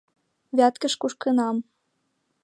[0.57, 1.57] Вяткеш кушкынам.